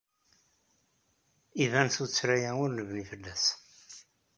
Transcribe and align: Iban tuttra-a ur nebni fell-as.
Iban 1.63 1.87
tuttra-a 1.95 2.51
ur 2.63 2.69
nebni 2.71 3.03
fell-as. 3.09 3.45